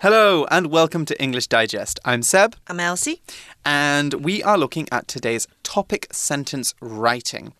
[0.00, 1.98] Hello and welcome to English Digest.
[2.04, 2.54] I'm Seb.
[2.66, 3.22] I'm Elsie.
[3.64, 7.54] And we are looking at today's topic sentence writing.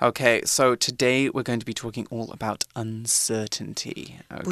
[0.00, 4.18] Okay, so today we're going to be talking all about uncertainty.
[4.32, 4.42] Okay.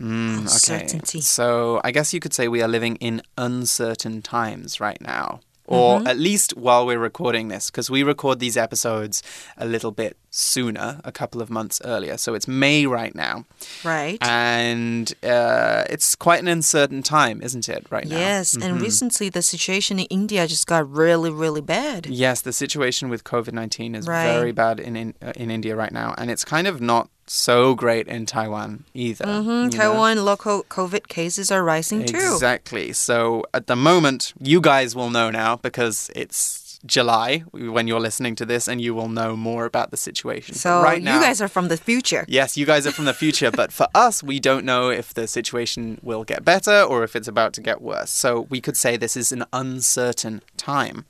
[0.00, 1.18] Mm, uncertainty.
[1.18, 1.22] Okay.
[1.22, 5.40] So I guess you could say we are living in uncertain times right now
[5.70, 6.10] or mm -hmm.
[6.10, 9.22] at least while we're recording this, because we record these episodes
[9.56, 12.16] a little bit sooner, a couple of months earlier.
[12.16, 13.44] So it's May right now.
[13.84, 14.18] Right.
[14.20, 18.18] And uh, it's quite an uncertain time, isn't it, right now?
[18.18, 18.54] Yes.
[18.54, 18.64] Mm -hmm.
[18.64, 18.84] And mm-hmm.
[18.84, 22.06] recently, the situation in India just got really, really bad.
[22.06, 24.34] Yes, the situation with COVID 19 is right.
[24.34, 26.14] very bad in, in, uh, in India right now.
[26.16, 29.24] And it's kind of not so great in Taiwan either.
[29.26, 29.70] Mm -hmm.
[29.70, 30.24] Taiwan know?
[30.24, 32.34] local COVID cases are rising too.
[32.34, 32.92] Exactly.
[32.92, 38.36] So at the moment, you guys will know now because it's July when you're listening
[38.36, 40.54] to this, and you will know more about the situation.
[40.54, 42.24] So right now, you guys are from the future.
[42.26, 45.26] Yes, you guys are from the future, but for us, we don't know if the
[45.26, 48.10] situation will get better or if it's about to get worse.
[48.10, 51.04] So we could say this is an uncertain time.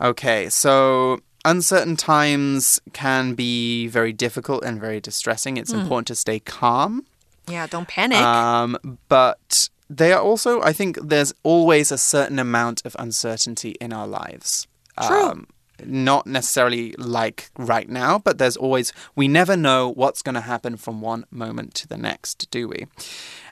[0.00, 5.56] Okay, so uncertain times can be very difficult and very distressing.
[5.56, 5.80] It's mm.
[5.80, 7.06] important to stay calm.
[7.48, 8.18] Yeah, don't panic.
[8.18, 8.76] Um,
[9.08, 14.06] but they are also, I think, there's always a certain amount of uncertainty in our
[14.06, 14.66] lives.
[15.02, 15.22] True.
[15.22, 15.46] Um,
[15.84, 20.76] not necessarily like right now, but there's always, we never know what's going to happen
[20.76, 22.86] from one moment to the next, do we?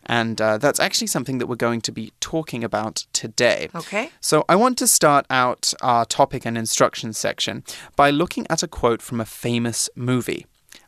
[0.06, 3.70] And uh, that's actually something that we're going to be talking about today.
[3.74, 4.10] Okay.
[4.20, 7.64] So I want to start out our topic and instructions section
[7.96, 10.46] by looking at a quote from a famous movie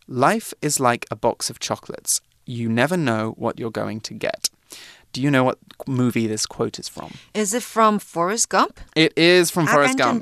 [0.08, 2.20] Life is like a box of chocolates.
[2.46, 4.50] You never know what you're going to get.
[5.14, 7.14] Do you know what movie this quote is from?
[7.34, 8.80] Is it from Forrest Gump?
[8.96, 10.22] It is from Forrest Gump.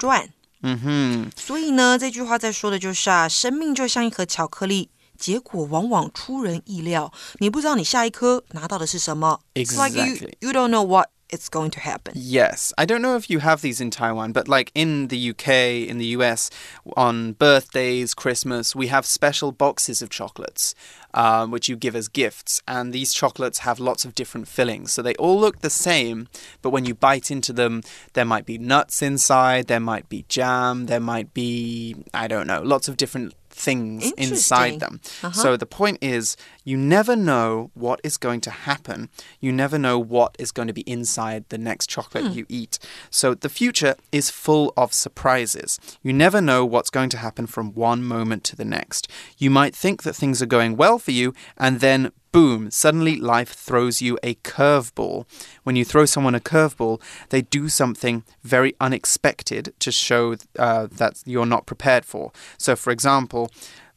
[0.63, 7.11] 嗯哼，所以呢，这句话在说的就是啊，生命就像一盒巧克力， 结果往往出人意料。
[7.39, 9.39] 你不知道你下一颗拿到的是什么。
[9.53, 9.65] Exactly.
[9.65, 12.13] It's like you, you don't know what it's going to happen.
[12.15, 12.73] Yes.
[12.77, 15.97] I don't know if you have these in Taiwan, but like in the UK, in
[15.97, 16.49] the US,
[16.97, 20.75] on birthdays, Christmas, we have special boxes of chocolates.
[21.13, 22.61] Um, which you give as gifts.
[22.69, 24.93] And these chocolates have lots of different fillings.
[24.93, 26.29] So they all look the same,
[26.61, 27.83] but when you bite into them,
[28.13, 32.61] there might be nuts inside, there might be jam, there might be, I don't know,
[32.61, 35.00] lots of different things inside them.
[35.22, 35.42] Uh -huh.
[35.42, 39.08] So the point is, you never know what is going to happen.
[39.40, 42.38] You never know what is going to be inside the next chocolate hmm.
[42.38, 42.78] you eat.
[43.10, 45.78] So the future is full of surprises.
[46.02, 49.08] You never know what's going to happen from one moment to the next.
[49.38, 53.50] You might think that things are going well for you, and then boom, suddenly life
[53.50, 55.26] throws you a curveball.
[55.62, 57.00] When you throw someone a curveball,
[57.30, 62.32] they do something very unexpected to show uh, that you're not prepared for.
[62.58, 63.50] So, for example,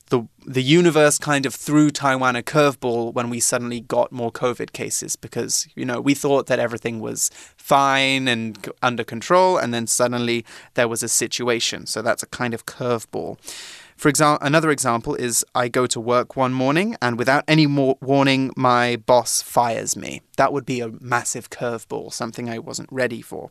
[0.10, 4.74] the the universe kind of threw Taiwan a curveball when we suddenly got more COVID
[4.74, 9.88] cases because you know we thought that everything was fine and under control, and then
[9.88, 11.86] suddenly there was a situation.
[11.86, 13.38] So that's a kind of curveball.
[13.99, 17.97] For example, another example is I go to work one morning and without any more
[18.01, 20.21] warning, my boss fires me.
[20.37, 23.51] That would be a massive curveball, something I wasn't ready for.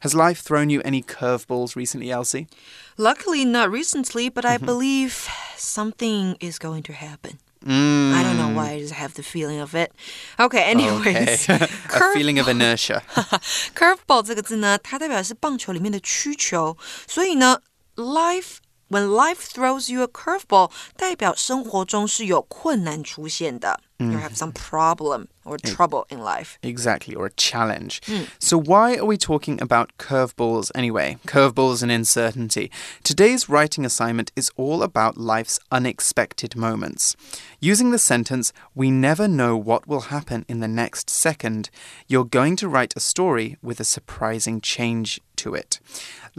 [0.00, 2.48] Has life thrown you any curveballs recently, Elsie?
[2.96, 4.66] Luckily, not recently, but I mm -hmm.
[4.66, 5.14] believe
[5.56, 7.38] something is going to happen.
[7.64, 8.12] Mm.
[8.12, 9.90] I don't know why I just have the feeling of it.
[10.38, 11.66] Okay, anyways, okay.
[11.94, 13.00] a feeling of inertia.
[13.74, 17.62] Curveball 这个字呢，它代表是棒球里面的曲球，所以呢，
[17.96, 18.56] life
[18.88, 23.80] when life throws you a curveball，代表生活中是有困难出现的。
[23.98, 24.12] Mm.
[24.12, 26.56] You have some problem or trouble in life.
[26.62, 28.00] Exactly, or a challenge.
[28.06, 28.26] Mm.
[28.40, 31.18] So, why are we talking about curveballs anyway?
[31.26, 32.70] Curveballs and uncertainty.
[33.04, 37.14] Today's writing assignment is all about life's unexpected moments.
[37.60, 41.70] Using the sentence, we never know what will happen in the next second,
[42.08, 45.78] you're going to write a story with a surprising change to it.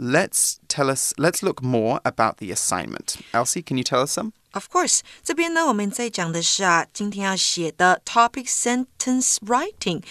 [0.00, 3.16] Let's tell us let's look more about the assignment.
[3.32, 4.32] Elsie, can you tell us some?
[4.52, 10.02] Of course，这边呢，我们在讲的是啊，今天要写的 topic sentence writing。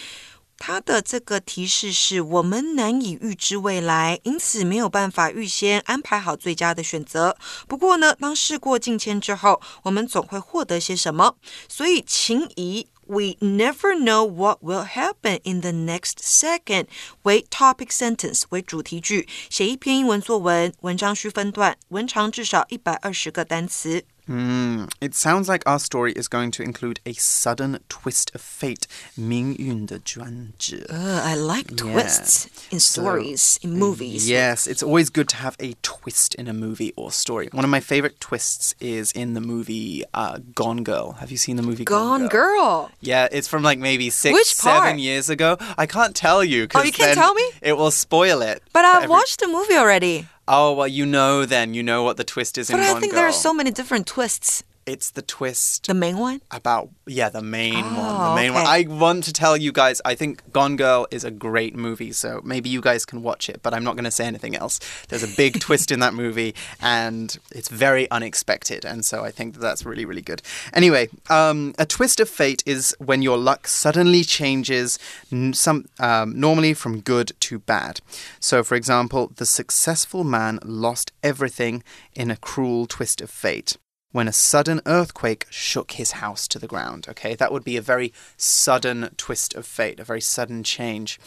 [0.58, 7.36] 它的这个提示是我们难以预知未来，因此没有办法预先安排好最佳的选择。
[7.68, 11.36] 不过呢，当事过境迁之后，我们总会获得些什么。
[11.68, 16.86] 所以，请以 We never know what will happen in the next second
[17.22, 24.04] 为 topic sentence 为主题句，写一篇英文作文，文章需分段，文长至少一百二十个单词。
[24.30, 24.86] Hmm.
[25.00, 28.88] It sounds like our story is going to include a sudden twist of fate.
[29.16, 30.78] 命运的转折.
[30.90, 34.28] Uh, I like twists in stories, in movies.
[34.28, 37.48] Yes, it's always good to have a twist in a movie or story.
[37.52, 41.12] One of my favorite twists is in the movie uh, Gone Girl.
[41.20, 42.90] Have you seen the movie Gone, Girl?
[43.00, 44.82] Yeah, it's from like maybe six, Which part?
[44.86, 45.56] seven years ago.
[45.78, 46.66] I can't tell you.
[46.74, 47.44] Oh, you can't then tell me?
[47.62, 48.60] It will spoil it.
[48.72, 50.26] But for I've every- watched the movie already.
[50.47, 51.73] Oh, well, you know then.
[51.73, 53.21] You know what the twist is in But I Gone think Girl.
[53.21, 54.63] there are so many different twists.
[54.93, 56.39] It's the twist The main one?
[56.59, 56.89] about
[57.19, 58.65] yeah the main one the Oh, main one.
[58.77, 62.29] i want to tell you guys i think gone girl is a great movie so
[62.53, 64.75] maybe you guys can watch it but i'm not going to say anything else.
[65.09, 66.51] There's a big twist in that movie
[66.81, 67.27] and
[67.59, 70.41] it's very unexpected and so i think that that's really really good.
[70.81, 74.99] Anyway um, a twist of fate is when your luck suddenly changes
[75.31, 77.95] n- some um, normally from good to bad.
[78.39, 81.75] So for example the successful man lost everything
[82.21, 83.77] in a cruel twist of fate
[84.11, 87.07] when a sudden earthquake shook his house to the ground.
[87.09, 91.19] Okay, that would be a very sudden twist of fate, a very sudden change.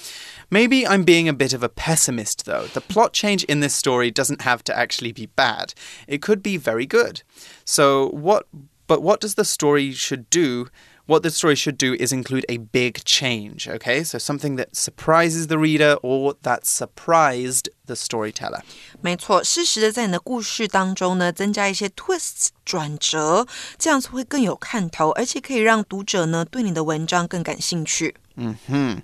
[0.51, 2.67] Maybe I'm being a bit of a pessimist though.
[2.67, 5.75] The plot change in this story doesn't have to actually be bad,
[6.07, 7.23] it could be very good.
[7.65, 8.47] So, what,
[8.87, 10.69] but what does the story should do?
[11.08, 14.04] What the story should do is include a big change, okay?
[14.04, 18.62] So something that surprises the reader or that surprised the storyteller.
[19.02, 23.48] 没错，适时的在你的故事当中呢，增加一些 twists 转折，
[23.80, 28.16] 这样子会更有看头，而且可以让读者呢对你的文章更感兴趣。
[28.36, 29.02] hmm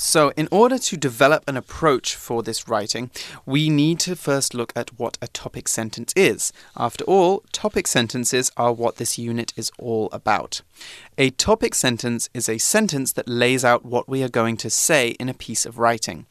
[0.00, 3.10] so, in order to develop an approach for this writing,
[3.44, 6.52] we need to first look at what a topic sentence is.
[6.76, 10.62] After all, topic sentences are what this unit is all about.
[11.20, 15.08] A topic sentence is a sentence that lays out what we are going to say
[15.18, 16.26] in a piece of writing.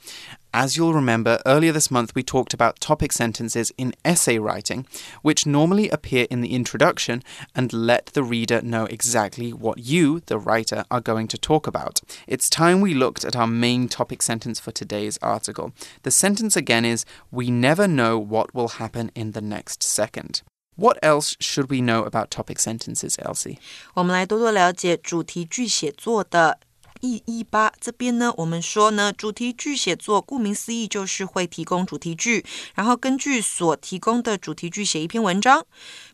[0.53, 4.87] As you'll remember, earlier this month we talked about topic sentences in essay writing,
[5.21, 7.21] which normally appear in the introduction
[7.53, 12.01] and let the reader know exactly what you, the writer, are going to talk about.
[12.25, 15.72] It's time we looked at our main topic sentence for today's article.
[16.02, 20.42] The sentence again is We never know what will happen in the next second.
[20.76, 23.58] What else should we know about topic sentences, Elsie?
[23.94, 26.58] 我们来多多了解主题句写作的
[27.01, 27.71] 意义吧。
[27.79, 32.45] 这边呢，我们说呢，主题句写作顾名思义就是会提供主题句，
[32.75, 35.65] 然后根据所提供的主题句写一篇文章，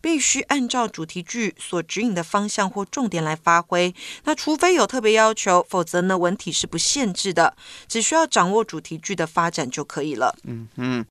[0.01, 3.94] 必须按照主题句所指引的方向或重点来发挥。
[4.24, 7.56] 那除非有特别要求，否则呢，文体是不限制的，
[7.88, 10.35] 只需要掌握主题句的发展就可以了。
[10.45, 11.06] hmm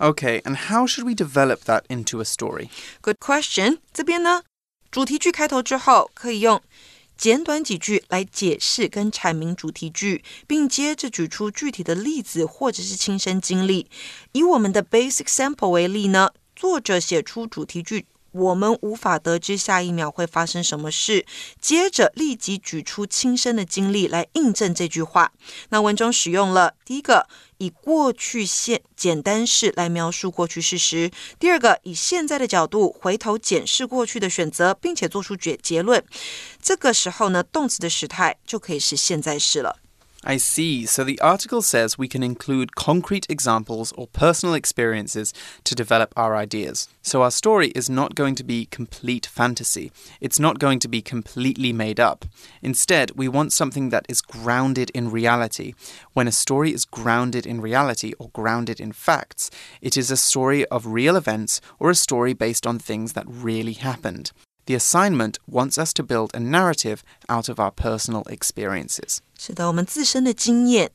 [0.00, 2.68] Okay, and how should we develop that into a story?
[3.00, 3.78] Good question。
[3.92, 4.44] 这边呢，
[4.92, 6.62] 主题句开头之后，可以用
[7.18, 13.90] 简短几句来解释跟阐明主题句，并接着举出具体的例子或者是亲身经历。
[14.30, 18.06] 以我们的 basic sample 为例呢，作者写出主题句。
[18.32, 21.24] 我们无法得知下一秒会发生什么事，
[21.60, 25.32] 接着立即举出亲身的经历来印证这句话。
[25.70, 27.26] 那文中使用了第一个
[27.56, 36.04] 以过去现简单式来描述过去事实，第二个以现在的角度回头检视过去的选择，并且做出结结论。
[36.62, 39.76] 这个时候呢，动词的时态就可以是现在式了。
[40.24, 40.84] I see.
[40.84, 45.32] So the article says we can include concrete examples or personal experiences
[45.62, 46.88] to develop our ideas.
[47.02, 49.92] So our story is not going to be complete fantasy.
[50.20, 52.24] It's not going to be completely made up.
[52.62, 55.74] Instead, we want something that is grounded in reality.
[56.14, 60.66] When a story is grounded in reality or grounded in facts, it is a story
[60.66, 64.32] of real events or a story based on things that really happened.
[64.67, 69.17] The assignment wants us to build a narrative out of our personal experiences.
[69.37, 70.91] 是的，我们自身的经验。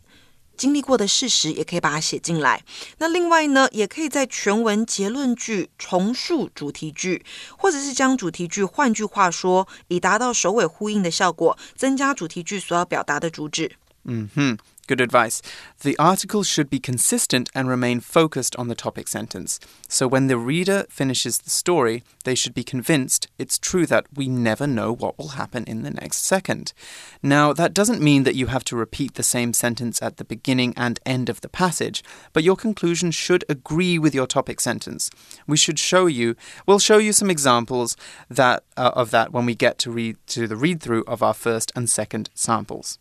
[0.56, 2.65] 经历过的事实也可以把它写进来。
[2.98, 7.24] 那另外呢，也可以在全文结论句重述主题句，
[7.56, 13.77] 或者是将主题句换句话说，以达到首尾呼应的效果，增加主题句所要表达的主旨。
[14.05, 14.56] hmm
[14.88, 15.41] Good advice.
[15.82, 19.58] The article should be consistent and remain focused on the topic sentence.
[19.86, 24.28] So when the reader finishes the story, they should be convinced it's true that we
[24.28, 26.73] never know what will happen in the next second.
[27.21, 30.73] Now, that doesn't mean that you have to repeat the same sentence at the beginning
[30.78, 35.09] and end of the passage, but your conclusion should agree with your topic sentence.
[35.47, 36.35] We should show you,
[36.66, 37.97] we'll show you some examples
[38.30, 41.33] that uh, of that when we get to read to the read through of our
[41.33, 42.99] first and second samples.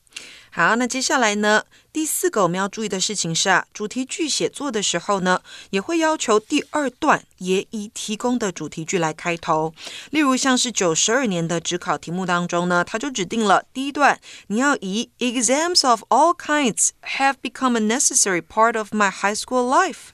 [0.54, 1.64] 好，那接下来呢，
[1.94, 9.72] 第四个我们要注意的事情是啊，主题句写作的时候呢，也会要求第二段也以提供的主题句来开头。
[10.10, 20.11] 例如像是九十二年的职考题目当中呢，它就指定了第一段你要以 exams of all kinds have become a necessary part of my high school life。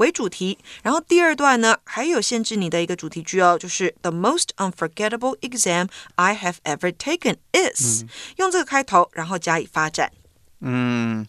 [0.00, 8.04] 为主题，然后第二段呢还有限制你的一个主题句哦，就是 The most unforgettable exam I have ever taken is、
[8.36, 10.12] 用这个开头，然后加以发展。
[10.60, 11.26] Mm.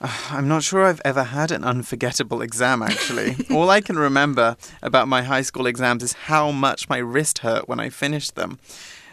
[0.00, 3.36] I'm not sure I've ever had an unforgettable exam, actually.
[3.48, 7.68] All I can remember about my high school exams is how much my wrist hurt
[7.68, 8.58] when I finished them.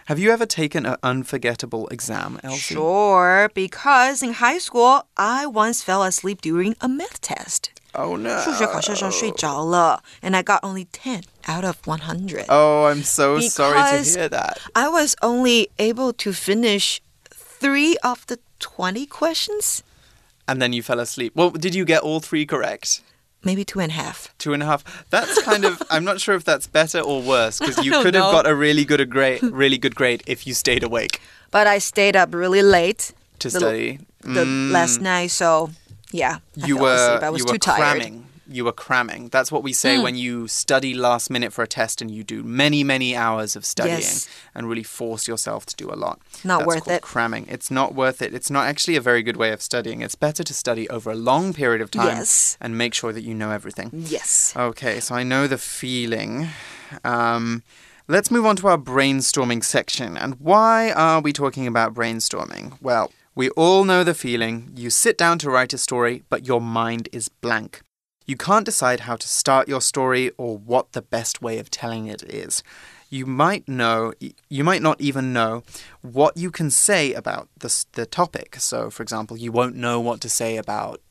[0.08, 2.76] Have you ever taken an unforgettable exam, Elsie?
[2.76, 7.72] Sure, because in high school, I once fell asleep during a math test.
[7.96, 8.40] Oh no.
[8.42, 12.46] 数学考试上睡着了, and I got only 10 out of 100.
[12.48, 14.60] Oh, I'm so sorry to Because hear that.
[14.74, 17.02] I was only able to finish
[17.60, 19.84] three of the 20 questions.
[20.48, 21.34] And then you fell asleep.
[21.36, 23.02] Well, did you get all three correct?
[23.44, 24.30] Maybe two and a half.
[24.38, 24.84] Two and a half.
[25.10, 25.82] That's kind of.
[25.90, 28.32] I'm not sure if that's better or worse because you don't could have know.
[28.32, 31.20] got a really good a grade, really good grade if you stayed awake
[31.50, 34.00] But I stayed up really late to the, study.
[34.22, 35.72] the Mm, last night, so
[36.13, 36.39] yeah.
[36.63, 37.23] I you were asleep.
[37.23, 37.77] I was you too were tired.
[37.79, 38.27] cramming.
[38.49, 39.29] You were cramming.
[39.31, 42.45] That's what we say when you study last minute for a test and you do
[42.45, 44.29] many many hours of studying Yes.
[44.55, 46.21] and really force yourself to do a lot.
[46.45, 47.03] Not That's worth it.
[47.03, 47.47] Cramming.
[47.49, 48.33] It's not worth it.
[48.35, 50.01] It's not actually a very good way of studying.
[50.01, 52.57] It's better to study over a long period of time Yes.
[52.61, 53.91] and make sure that you know everything.
[53.93, 54.53] Yes.
[54.57, 56.47] Okay, so I know the feeling.
[57.03, 57.65] Um,
[58.07, 60.17] let's move on to our brainstorming section.
[60.17, 62.79] And why are we talking about brainstorming?
[62.81, 64.73] Well, we all know the feeling.
[64.75, 67.83] You sit down to write a story, but your mind is blank.
[68.27, 72.07] You can't decide how to start your story or what the best way of telling
[72.07, 72.63] it is.
[73.11, 74.15] You might know,
[74.49, 75.65] you might not even know
[76.01, 78.57] what you can say about the, the topic.
[78.59, 81.03] So, for example, you won't know what to say about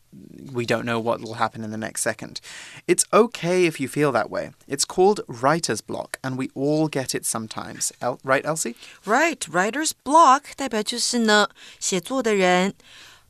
[0.52, 2.40] we don't know what will happen in the next second.
[2.88, 4.50] It's okay if you feel that way.
[4.66, 7.92] It's called writer's block, and we all get it sometimes.
[8.00, 8.74] El right, Elsie?
[9.06, 11.48] Right, writer's block 代表就是呢，
[11.78, 12.74] 写作的人，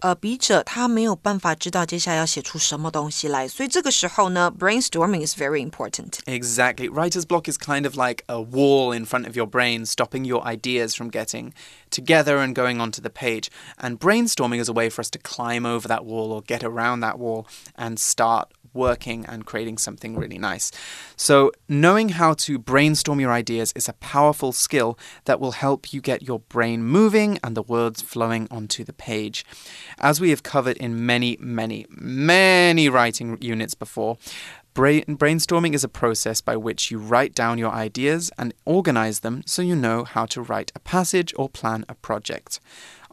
[0.04, 6.20] 呃，笔者他没有办法知道接下来要写出什么东西来，所以这个时候呢，brainstorming is very important.
[6.25, 6.88] Exactly.
[6.88, 10.42] Writer's block is kind of like a wall in front of your brain, stopping your
[10.42, 11.52] ideas from getting
[11.90, 13.50] together and going onto the page.
[13.76, 17.00] And brainstorming is a way for us to climb over that wall or get around
[17.00, 20.72] that wall and start working and creating something really nice.
[21.15, 26.01] So, knowing how to brainstorm your ideas is a powerful skill that will help you
[26.01, 29.46] get your brain moving and the words flowing onto the page.
[30.00, 34.17] As we have covered in many, many, many writing units before,
[34.75, 39.41] Brain, brainstorming is a process by which you write down your ideas and organize them
[39.46, 42.60] so you know how to write a passage or plan a project.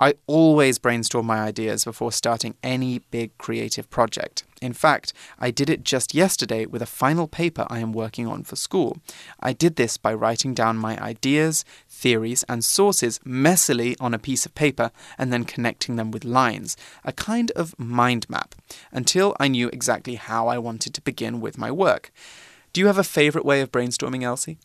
[0.03, 4.43] I always brainstorm my ideas before starting any big creative project.
[4.61, 8.43] In fact, I did it just yesterday with a final paper I am working on
[8.43, 8.99] for school.
[9.39, 14.45] I did this by writing down my ideas, theories, and sources messily on a piece
[14.45, 18.57] of paper and then connecting them with lines, a kind of mind map,
[18.91, 22.11] until I knew exactly how I wanted to begin with my work.
[22.73, 24.59] Do you have a favorite way of brainstorming, Elsie?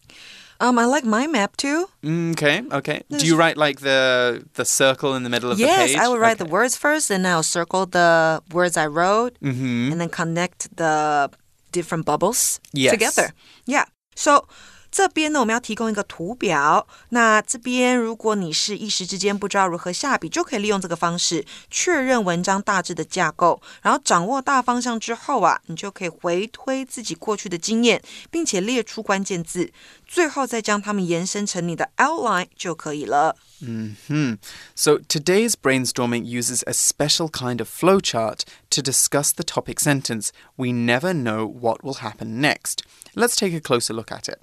[0.60, 1.86] Um, I like my map too.
[2.04, 3.02] Mm, Okay, okay.
[3.10, 5.92] Do you write like the the circle in the middle of the page?
[5.92, 6.00] Yes.
[6.04, 9.92] I will write the words first, and I'll circle the words I wrote, Mhm.
[9.92, 11.30] and then connect the
[11.72, 12.92] different bubbles Yes.
[12.92, 13.34] together.
[13.66, 13.86] Yeah.
[14.16, 14.48] So
[14.90, 16.87] 这边呢，我们要提供一个图表。
[17.09, 29.73] 那这边，如果你是一时之间不知道如何下笔，就可以利用这个方式确认文章大致的架构，然后掌握大方向之后啊，你就可以回推自己过去的经验，并且列出关键字，
[30.07, 33.37] 最后再将它们延伸成你的 outline 就可以了。
[33.64, 34.38] Hmm.
[34.75, 38.40] So today's brainstorming uses a special kind of flowchart
[38.71, 40.31] to discuss the topic sentence.
[40.57, 42.81] We never know what will happen next.
[43.17, 44.39] Let's take a closer look at it.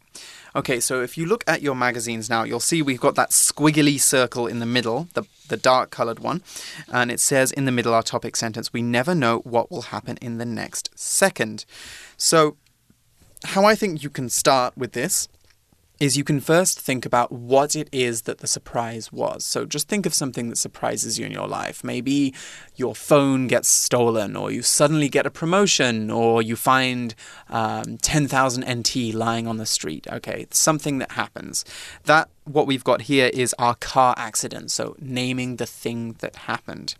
[0.56, 4.00] Okay, so if you look at your magazines now, you'll see we've got that squiggly
[4.00, 6.42] circle in the middle, the, the dark colored one,
[6.92, 8.72] and it says in the middle our topic sentence.
[8.72, 11.64] We never know what will happen in the next second.
[12.16, 12.56] So,
[13.44, 15.28] how I think you can start with this
[16.00, 19.44] is you can first think about what it is that the surprise was.
[19.44, 21.84] So just think of something that surprises you in your life.
[21.84, 22.34] Maybe
[22.74, 27.14] your phone gets stolen, or you suddenly get a promotion, or you find
[27.48, 30.06] um, 10,000 NT lying on the street.
[30.10, 31.64] Okay, it's something that happens.
[32.04, 34.70] That, what we've got here is our car accident.
[34.70, 36.96] So naming the thing that happened.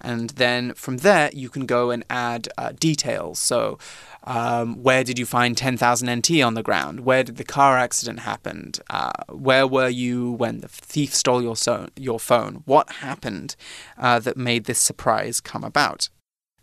[0.00, 3.38] And then from there, you can go and add uh, details.
[3.38, 3.78] So,
[4.24, 7.00] um, where did you find 10,000 NT on the ground?
[7.00, 8.72] Where did the car accident happen?
[8.90, 12.62] Uh, where were you when the thief stole your, so- your phone?
[12.66, 13.56] What happened
[13.96, 16.08] uh, that made this surprise come about?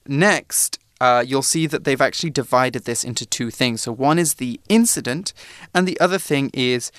[0.07, 3.81] Next, uh, you'll see that they've actually divided this into two things.
[3.81, 5.33] So, one is the incident,
[5.73, 6.91] and the other thing is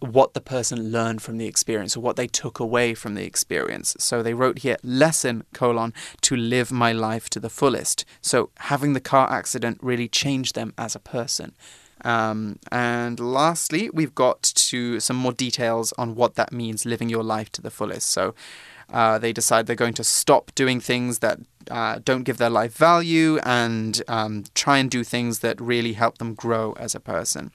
[0.00, 3.96] what the person learned from the experience or what they took away from the experience.
[3.98, 8.04] So they wrote here lesson colon to live my life to the fullest.
[8.20, 11.54] So having the car accident really changed them as a person.
[12.04, 17.24] Um, and lastly, we've got to some more details on what that means living your
[17.24, 18.10] life to the fullest.
[18.10, 18.34] So
[18.92, 22.76] uh, they decide they're going to stop doing things that uh, don't give their life
[22.76, 27.50] value and um, try and do things that really help them grow as a person.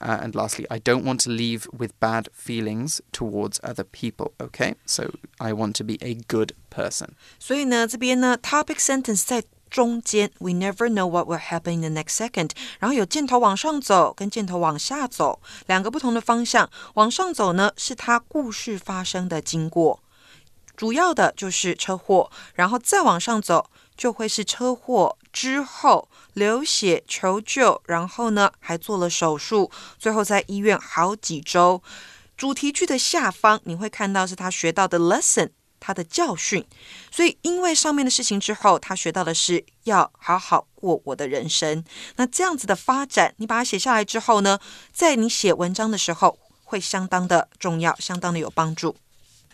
[0.00, 4.32] Uh, and lastly, I don't want to leave with bad feelings towards other people.
[4.38, 7.10] Okay, so I want to be a good person.
[7.38, 12.50] 所以呢，这边呢，topic sentence 在中间，we never know what will happen in the next second。
[12.80, 16.68] 然后有箭头往上走跟箭头往下走两个不同的方向。
[16.94, 20.00] 往上走呢，是它故事发生的经过，
[20.76, 31.81] 主要的就是车祸，然后再往上走就会是车祸 之后流血求救，然后呢还做了手术，最后在医院好几周。
[32.35, 36.65] 主题句的下方你会看到是他学到的 lesson，他的教训。
[37.11, 41.83] 所以因为上面的事情之后，他学到的是要好好过我的人生。
[42.15, 44.59] 那这样子的发展，你把它写下来之后呢，
[44.93, 48.95] 在你写文章的时候会相当的重要，相当的有帮助。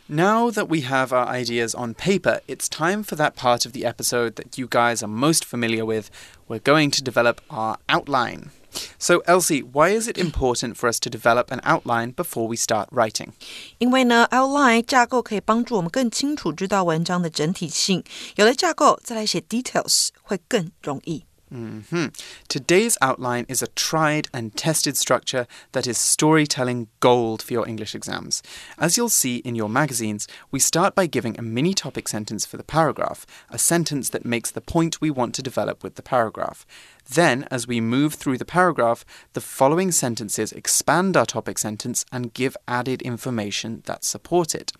[0.09, 3.85] Now that we have our ideas on paper, it's time for that part of the
[3.85, 6.11] episode that you guys are most familiar with.
[6.49, 8.50] We're going to develop our outline.
[8.99, 12.88] So, Elsie, why is it important for us to develop an outline before we start
[12.90, 13.32] writing?
[13.78, 18.02] 因为呢，outline 架构可以帮助我们更清楚知道文章的整体性。
[18.37, 21.25] 有了架构，再来写 details 会更容易。
[21.51, 22.11] Mm -hmm.
[22.47, 27.95] Today's outline is a tried and tested structure that is storytelling gold for your English
[27.95, 28.41] exams.
[28.77, 32.57] As you'll see in your magazines, we start by giving a mini topic sentence for
[32.57, 36.65] the paragraph, a sentence that makes the point we want to develop with the paragraph.
[37.13, 42.33] Then, as we move through the paragraph, the following sentences expand our topic sentence and
[42.33, 44.71] give added information that support it.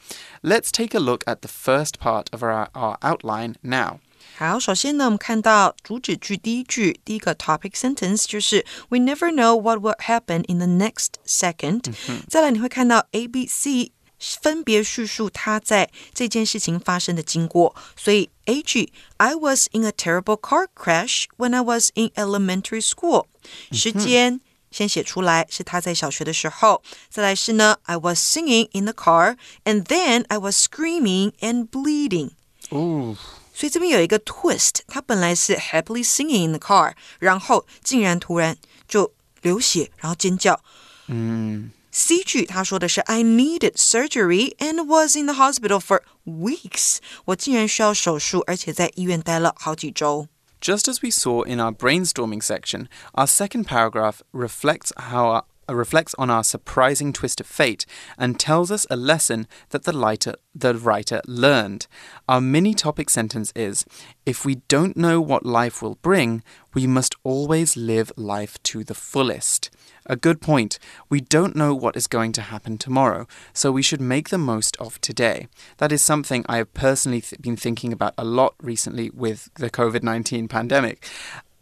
[0.42, 4.00] Let's take a look at the first part of our, our outline now.
[4.37, 11.93] 好，首先呢，我们看到主旨句第一句，第一个 topic sentence 就是 We never know what will happen in the next second。
[12.27, 17.75] 再来你会看到 A、B、C 分别叙述他在这件事情发生的经过。
[17.97, 23.27] 所以 A 句 I was in a terrible car crash when I was in elementary school。
[23.73, 24.41] 时间
[24.71, 26.83] 先写出来是他在小学的时候。
[27.11, 32.31] 再来是呢，I was singing in the car and then I was screaming and bleeding。
[32.71, 33.17] 哦。
[33.55, 38.57] 所以这边有一个 twist，它本来是 happily singing in the car，然后竟然突然
[38.89, 40.61] 就流血，然后尖叫。
[41.07, 41.71] 嗯。
[41.93, 46.99] C 句他说的是 I needed surgery and was in the hospital for weeks。
[47.25, 50.29] 我竟然需要手术，而且在医院待了好几周。
[50.61, 56.16] Just as we saw in our brainstorming section, our second paragraph reflects how our uh, reflects
[56.18, 57.86] on our surprising twist of fate
[58.18, 61.88] and tells us a lesson that the writer, the writer learned.
[62.28, 63.86] Our mini topic sentence is
[64.26, 68.94] If we don't know what life will bring, we must always live life to the
[68.94, 69.70] fullest.
[70.08, 70.78] A good point.
[71.10, 74.78] We don't know what is going to happen tomorrow, so we should make the most
[74.78, 75.48] of today.
[75.78, 79.70] That is something I have personally th been thinking about a lot recently with the
[79.70, 81.08] COVID 19 pandemic.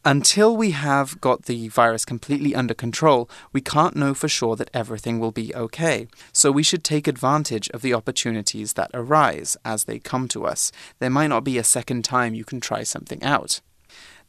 [0.05, 4.69] Until we have got the virus completely under control, we can't know for sure that
[4.73, 6.07] everything will be okay.
[6.33, 10.73] So we should take advantage of the opportunities that arise as they come to us.
[10.99, 13.61] There might not be a second time you can try something out.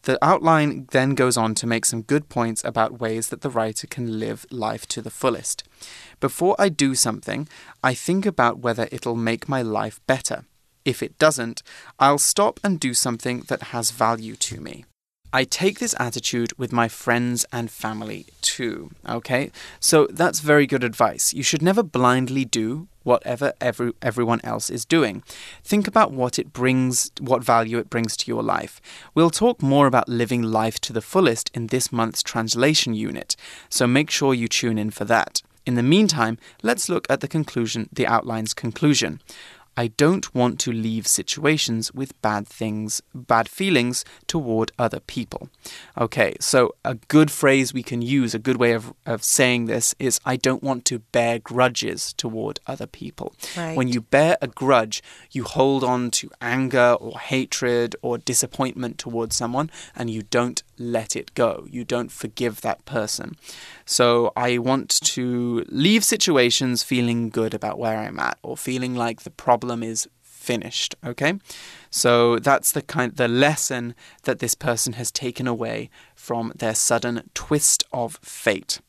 [0.02, 3.88] The outline then goes on to make some good points about ways that the writer
[3.88, 5.64] can live life to the fullest.
[6.20, 7.48] Before I do something,
[7.82, 10.44] I think about whether it'll make my life better.
[10.84, 11.64] If it doesn't,
[11.98, 14.84] I'll stop and do something that has value to me.
[15.34, 18.92] I take this attitude with my friends and family too.
[19.08, 19.50] Okay?
[19.80, 21.34] So that's very good advice.
[21.34, 25.24] You should never blindly do whatever every, everyone else is doing.
[25.64, 28.80] Think about what it brings, what value it brings to your life.
[29.12, 33.34] We'll talk more about living life to the fullest in this month's translation unit,
[33.68, 35.42] so make sure you tune in for that.
[35.66, 39.20] In the meantime, let's look at the conclusion, the outline's conclusion.
[39.76, 45.48] I don't want to leave situations with bad things, bad feelings toward other people.
[45.98, 49.94] Okay, so a good phrase we can use, a good way of, of saying this
[49.98, 53.34] is I don't want to bear grudges toward other people.
[53.56, 53.76] Right.
[53.76, 59.34] When you bear a grudge, you hold on to anger or hatred or disappointment towards
[59.36, 61.66] someone and you don't let it go.
[61.70, 63.36] You don't forgive that person.
[63.84, 69.22] So I want to leave situations feeling good about where I'm at or feeling like
[69.22, 71.38] the problem is finished, okay?
[71.90, 77.30] So that's the kind the lesson that this person has taken away from their sudden
[77.34, 78.80] twist of fate.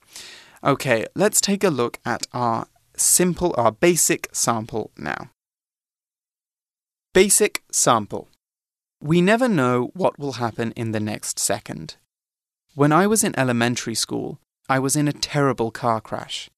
[0.63, 2.65] Okay, let's take a look at our
[2.97, 5.29] simple, our basic sample now.
[7.13, 8.27] Basic sample.
[9.01, 11.97] We never know what will happen in the next second.
[12.73, 16.49] When I was in elementary school, I was in a terrible car crash.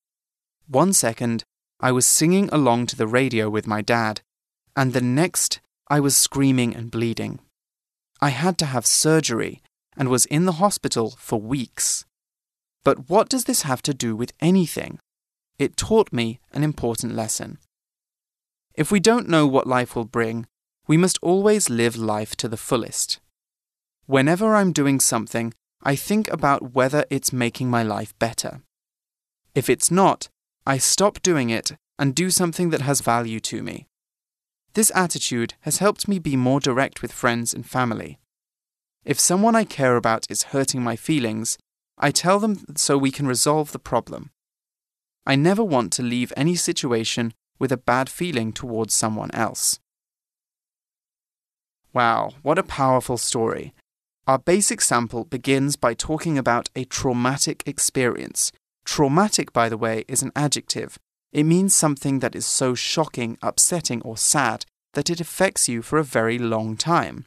[0.68, 1.44] One second,
[1.80, 4.22] I was singing along to the radio with my dad,
[4.76, 7.40] and the next, I was screaming and bleeding.
[8.20, 9.62] I had to have surgery
[9.96, 12.06] and was in the hospital for weeks.
[12.84, 15.00] But what does this have to do with anything?
[15.60, 17.58] It taught me an important lesson.
[18.74, 20.48] If we don't know what life will bring,
[20.88, 23.20] we must always live life to the fullest.
[24.06, 28.62] Whenever I'm doing something, I think about whether it's making my life better.
[29.54, 30.30] If it's not,
[30.66, 33.88] I stop doing it and do something that has value to me.
[34.74, 38.20] This attitude has helped me be more direct with friends and family.
[39.04, 41.58] If someone I care about is hurting my feelings,
[41.98, 44.32] I tell them so we can resolve the problem.
[45.26, 49.80] I never want to leave any situation with a bad feeling towards someone else.
[51.97, 53.73] Wow, what a powerful story.
[54.27, 58.53] Our basic sample begins by talking about a traumatic experience.
[58.85, 60.99] Traumatic, by the way, is an adjective.
[61.33, 65.99] It means something that is so shocking, upsetting, or sad that it affects you for
[65.99, 67.25] a very long time.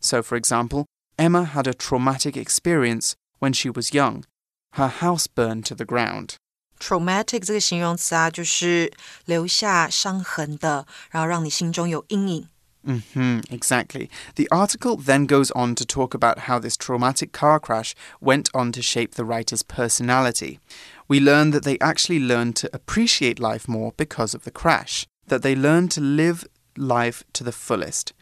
[0.00, 0.86] So, for example,
[1.18, 4.24] Emma had a traumatic experience when she was young.
[4.72, 6.36] Her house burned to the ground.
[6.78, 8.92] traumatic 这个形容词啊，就是
[9.26, 12.48] 留下伤痕的，然后让你心中有阴影。
[12.87, 14.09] Hmm exactly.
[14.35, 18.71] The article then goes on to talk about how this traumatic car crash went on
[18.71, 20.59] to shape the writer's personality.
[21.07, 25.41] We learn that they actually learned to appreciate life more because of the crash, that
[25.41, 26.45] they learned to live
[26.77, 28.13] life to the fullest.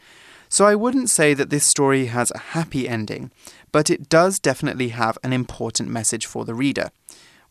[0.49, 3.31] So I wouldn't say that this story has a happy ending,
[3.71, 6.89] but it does definitely have an important message for the reader.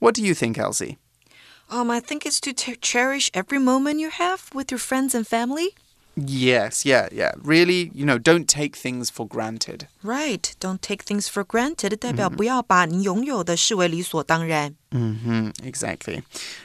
[0.00, 0.98] What do you think, Elsie?
[1.70, 5.74] Um, I think it's to cherish every moment you have with your friends and family.
[6.25, 7.31] Yes, yeah, yeah.
[7.41, 9.87] Really, you know, don't take things for granted.
[10.03, 10.53] Right.
[10.59, 11.95] Don't take things for granted.
[11.97, 14.75] 代表不要把你拥有的视为理所当然。
[14.91, 16.23] hmm exactly.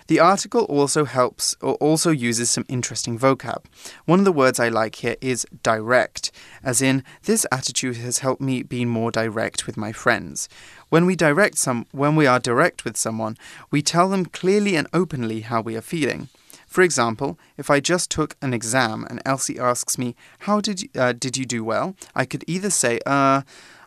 [0.08, 3.64] The article also helps or also uses some interesting vocab.
[4.06, 6.30] One of the words I like here is direct,
[6.62, 10.48] as in this attitude has helped me be more direct with my friends.
[10.88, 13.36] When we direct some when we are direct with someone,
[13.70, 16.28] we tell them clearly and openly how we are feeling.
[16.69, 20.89] For example, if I just took an exam and Elsie asks me, "How did you,
[20.95, 23.41] uh, did you do well?" I could either say, "Uh,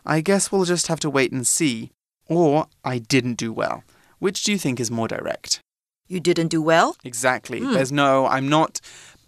[0.05, 1.91] I guess we'll just have to wait and see,"
[2.27, 3.83] or "I didn't do well."
[4.19, 5.61] Which do you think is more direct?
[6.07, 6.97] You didn't do well.
[7.03, 7.59] Exactly.
[7.59, 8.81] There's no, I'm not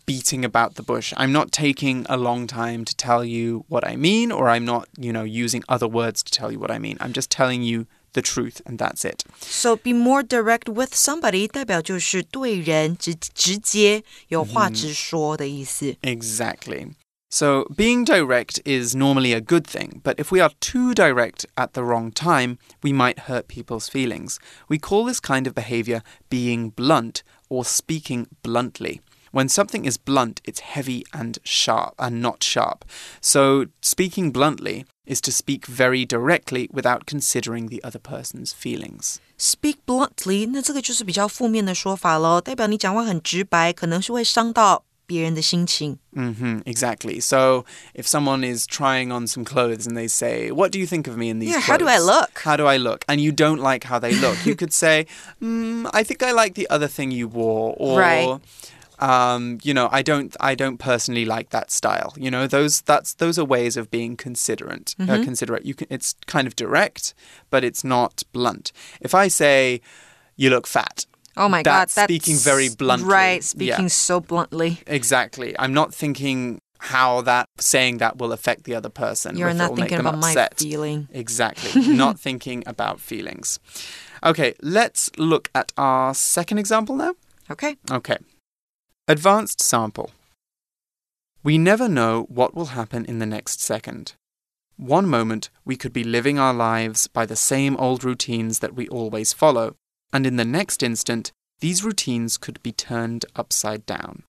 [0.05, 1.13] beating about the bush.
[1.17, 4.87] I'm not taking a long time to tell you what I mean, or I'm not,
[4.97, 6.97] you know, using other words to tell you what I mean.
[6.99, 9.24] I'm just telling you the truth, and that's it.
[9.40, 15.96] So be more direct with somebody，代表就是对人直直接有话直说的意思。
[16.02, 16.94] Exactly.
[17.32, 21.74] So, being direct is normally a good thing, but if we are too direct at
[21.74, 24.38] the wrong time, we might hurt people's feelings.
[24.68, 29.00] We call this kind of behavior being blunt or speaking bluntly.
[29.30, 32.84] When something is blunt, it's heavy and sharp and not sharp.
[33.20, 39.16] So, speaking bluntly is to speak very directly without considering the other person's feelings.
[39.38, 45.98] Speak bluntly，那这个就是比较负面的说法喽，代表你讲话很直白，可能是会伤到别人的心情。
[46.14, 47.20] hmm exactly.
[47.20, 51.08] So if someone is trying on some clothes and they say, "What do you think
[51.08, 51.66] of me in these Yeah, clothes?
[51.66, 54.44] how do I look?" How do I look?" and you don't like how they look,
[54.46, 55.06] you could say,
[55.42, 58.40] mm, "I think I like the other thing you wore," or Right.
[58.99, 62.13] um, you know, I don't, I don't personally like that style.
[62.17, 64.95] You know, those that's those are ways of being considerate.
[64.99, 65.65] Uh, considerate.
[65.65, 67.13] You can, it's kind of direct,
[67.49, 68.71] but it's not blunt.
[69.01, 69.81] If I say,
[70.35, 71.05] "You look fat,"
[71.37, 73.09] Oh my That's God, that's speaking very bluntly.
[73.09, 73.75] Right, Yeah.
[73.75, 74.79] speaking so bluntly.
[74.87, 75.57] Exactly.
[75.59, 79.37] I'm not thinking how that saying that will affect the other person.
[79.37, 80.57] You're not thinking about my upset.
[80.57, 81.07] feeling.
[81.11, 81.87] Exactly.
[81.95, 83.59] not thinking about feelings.
[84.23, 87.15] Okay, let's look at our second example now.
[87.51, 87.77] Okay.
[87.91, 88.17] Okay.
[89.07, 90.09] Advanced sample.
[91.43, 94.13] We never know what will happen in the next second.
[94.77, 98.87] One moment, we could be living our lives by the same old routines that we
[98.87, 99.75] always follow,
[100.11, 104.23] and in the next instant, these routines could be turned upside down.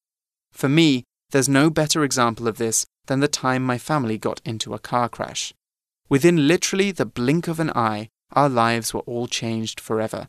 [0.52, 4.74] For me, there's no better example of this than the time my family got into
[4.74, 5.54] a car crash.
[6.10, 10.28] Within literally the blink of an eye, our lives were all changed forever.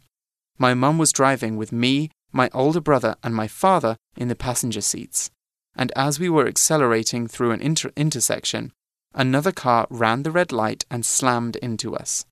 [0.57, 4.81] My mum was driving with me, my older brother, and my father in the passenger
[4.81, 5.29] seats.
[5.75, 8.73] And as we were accelerating through an inter- intersection,
[9.13, 12.25] another car ran the red light and slammed into us.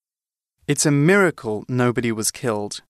[0.68, 2.82] It's a miracle nobody was killed.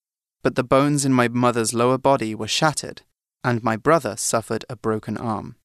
[0.46, 3.02] but the bones in my mother's lower body were shattered,
[3.44, 5.56] and my brother suffered a broken arm.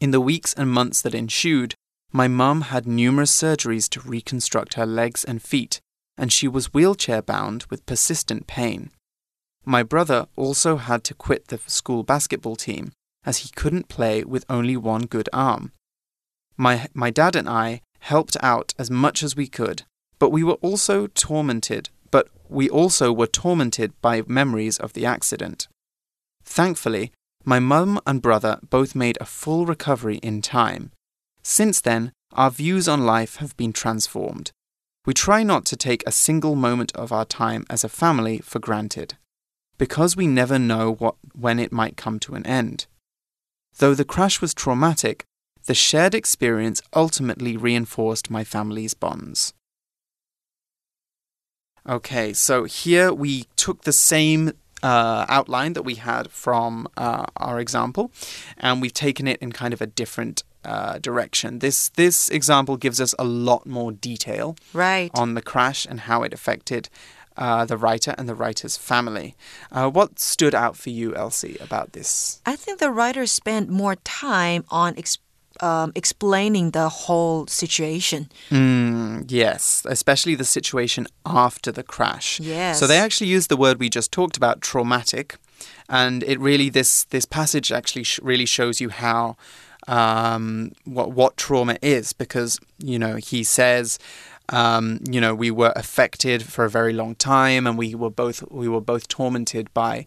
[0.00, 1.74] In the weeks and months that ensued,
[2.12, 5.82] my mum had numerous surgeries to reconstruct her legs and feet,
[6.16, 8.90] and she was wheelchair bound with persistent pain.
[9.64, 12.92] My brother also had to quit the school basketball team
[13.24, 15.72] as he couldn't play with only one good arm.
[16.56, 19.82] My, my dad and I helped out as much as we could,
[20.18, 25.68] but we were also tormented, but we also were tormented by memories of the accident.
[26.44, 27.12] Thankfully,
[27.44, 30.90] my mum and brother both made a full recovery in time.
[31.42, 34.50] Since then, our views on life have been transformed.
[35.06, 38.58] We try not to take a single moment of our time as a family for
[38.58, 39.16] granted,
[39.82, 42.86] because we never know what, when it might come to an end.
[43.78, 45.24] Though the crash was traumatic,
[45.64, 49.52] the shared experience ultimately reinforced my family's bonds.
[51.88, 54.52] Okay, so here we took the same
[54.84, 58.12] uh, outline that we had from uh, our example,
[58.58, 61.58] and we've taken it in kind of a different uh, direction.
[61.58, 65.10] This this example gives us a lot more detail right.
[65.12, 66.88] on the crash and how it affected
[67.36, 69.34] uh, the writer and the writer's family.
[69.70, 72.40] Uh, what stood out for you, Elsie, about this?
[72.46, 74.96] I think the writer spent more time on
[75.60, 78.28] um, explaining the whole situation.
[78.50, 82.40] Mm, yes, especially the situation after the crash.
[82.40, 82.80] Yes.
[82.80, 85.36] So they actually used the word we just talked about, traumatic,
[85.88, 89.36] and it really this this passage actually sh really shows you how
[89.88, 93.98] um, what what trauma is because you know he says.
[94.48, 98.42] Um, you know, we were affected for a very long time, and we were both
[98.50, 100.06] we were both tormented by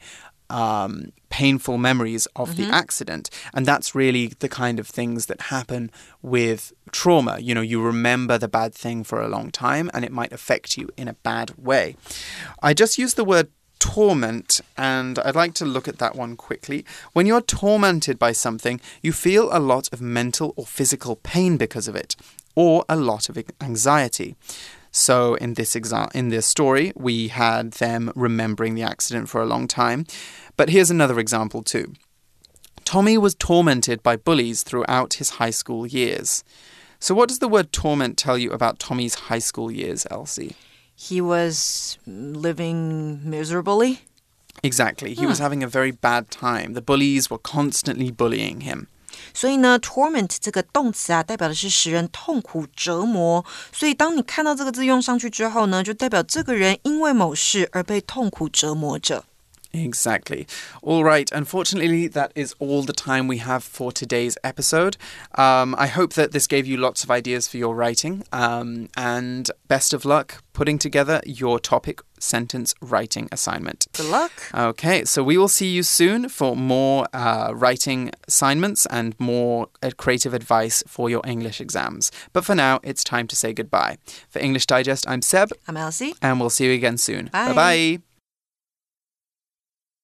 [0.50, 2.70] um, painful memories of Mm-hmm.
[2.70, 3.30] the accident.
[3.54, 5.90] And that's really the kind of things that happen
[6.22, 7.40] with trauma.
[7.40, 10.78] You know, you remember the bad thing for a long time and it might affect
[10.78, 11.96] you in a bad way.
[12.62, 16.86] I just used the word torment and I'd like to look at that one quickly.
[17.14, 21.88] When you're tormented by something, you feel a lot of mental or physical pain because
[21.88, 22.16] of it,
[22.56, 24.36] or a lot of anxiety.
[24.92, 29.46] So in this exa- in this story, we had them remembering the accident for a
[29.46, 30.06] long time.
[30.56, 31.94] But here's another example too.
[32.86, 36.44] Tommy was tormented by bullies throughout his high school years.
[37.00, 40.56] So what does the word torment tell you about Tommy's high school years, Elsie?
[40.96, 44.02] He was living miserably.
[44.64, 45.14] Exactly.
[45.14, 45.44] He was hmm.
[45.44, 46.74] having a very bad time.
[46.74, 48.88] The bullies were constantly bullying him.
[49.36, 53.46] 所以呢，torment 这个动词啊，代表的是使人痛苦折磨。
[53.72, 59.26] 所以当你看到这个字用上去之后呢，就代表这个人因为某事而被痛苦折磨着。
[59.76, 60.48] Exactly.
[60.82, 61.30] All right.
[61.32, 64.98] Unfortunately, that is all the time we have for today's episode.
[65.36, 68.24] Um, I hope that this gave you lots of ideas for your writing.
[68.32, 73.88] Um, and best of luck putting together your topic sentence writing assignment.
[73.94, 74.32] Good luck.
[74.54, 79.92] Okay, so we will see you soon for more uh, writing assignments and more uh,
[79.98, 82.12] creative advice for your English exams.
[82.34, 83.98] But for now, it's time to say goodbye.
[84.30, 86.16] For English Digest, I'm Seb, I'm Elsie.
[86.22, 87.28] and we'll see you again soon.
[87.28, 87.54] Bye.
[87.54, 88.15] bye.